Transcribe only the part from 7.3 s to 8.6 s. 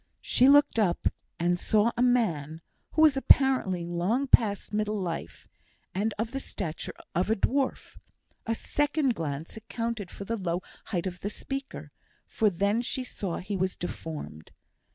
dwarf; a